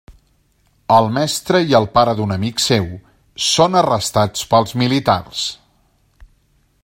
[0.93, 2.89] El mestre i el pare d'un amic seu
[3.51, 5.45] són arrestats pels militars.